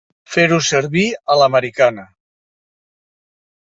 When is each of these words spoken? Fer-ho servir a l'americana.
Fer-ho 0.35 0.57
servir 0.67 1.05
a 1.35 1.37
l'americana. 1.43 2.09